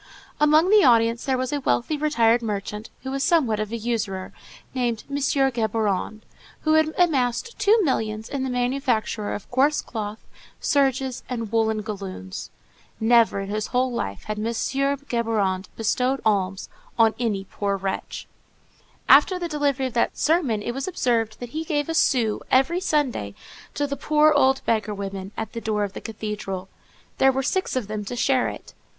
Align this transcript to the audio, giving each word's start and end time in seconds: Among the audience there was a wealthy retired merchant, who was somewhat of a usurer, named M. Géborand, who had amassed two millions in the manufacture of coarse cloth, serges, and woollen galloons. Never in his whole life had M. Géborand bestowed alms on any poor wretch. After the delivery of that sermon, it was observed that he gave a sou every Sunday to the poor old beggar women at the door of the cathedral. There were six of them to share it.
Among 0.39 0.71
the 0.71 0.83
audience 0.83 1.25
there 1.25 1.37
was 1.37 1.53
a 1.53 1.59
wealthy 1.59 1.95
retired 1.95 2.41
merchant, 2.41 2.89
who 3.03 3.11
was 3.11 3.21
somewhat 3.21 3.59
of 3.59 3.71
a 3.71 3.77
usurer, 3.77 4.33
named 4.73 5.03
M. 5.11 5.17
Géborand, 5.17 6.21
who 6.61 6.73
had 6.73 6.91
amassed 6.97 7.59
two 7.59 7.79
millions 7.83 8.27
in 8.27 8.43
the 8.43 8.49
manufacture 8.49 9.31
of 9.31 9.47
coarse 9.51 9.79
cloth, 9.83 10.17
serges, 10.59 11.21
and 11.29 11.51
woollen 11.51 11.83
galloons. 11.83 12.49
Never 12.99 13.41
in 13.41 13.49
his 13.51 13.67
whole 13.67 13.91
life 13.91 14.23
had 14.23 14.39
M. 14.39 14.45
Géborand 14.45 15.67
bestowed 15.77 16.19
alms 16.25 16.67
on 16.97 17.13
any 17.19 17.43
poor 17.43 17.77
wretch. 17.77 18.25
After 19.07 19.37
the 19.37 19.47
delivery 19.47 19.85
of 19.85 19.93
that 19.93 20.17
sermon, 20.17 20.63
it 20.63 20.71
was 20.73 20.87
observed 20.87 21.39
that 21.39 21.49
he 21.49 21.63
gave 21.63 21.87
a 21.87 21.93
sou 21.93 22.39
every 22.49 22.79
Sunday 22.79 23.35
to 23.75 23.85
the 23.85 23.95
poor 23.95 24.31
old 24.31 24.65
beggar 24.65 24.95
women 24.95 25.31
at 25.37 25.53
the 25.53 25.61
door 25.61 25.83
of 25.83 25.93
the 25.93 26.01
cathedral. 26.01 26.69
There 27.19 27.31
were 27.31 27.43
six 27.43 27.75
of 27.75 27.85
them 27.85 28.03
to 28.05 28.15
share 28.15 28.47
it. 28.47 28.73